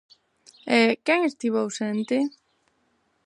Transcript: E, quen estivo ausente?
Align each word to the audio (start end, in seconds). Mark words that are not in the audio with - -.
E, 0.77 0.79
quen 1.05 1.19
estivo 1.23 1.57
ausente? 1.61 2.17